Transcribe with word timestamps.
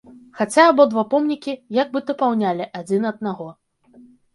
Хаця 0.37 0.65
абодва 0.69 1.03
помнікі, 1.11 1.55
як 1.83 1.95
бы 1.95 2.05
дапаўнялі 2.11 2.71
адзін 2.85 3.01
аднаго. 3.15 3.53